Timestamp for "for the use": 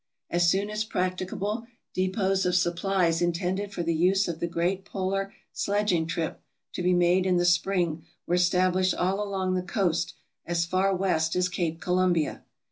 3.71-4.27